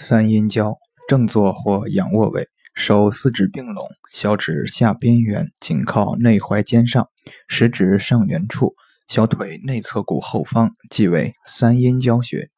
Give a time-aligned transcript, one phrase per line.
[0.00, 7.06] 三阴交正坐或仰卧位手四指并拢小指下边缘紧靠内踝尖上
[7.48, 8.74] 食指上缘处
[9.08, 12.50] 小腿内侧骨后方即为三阴交穴。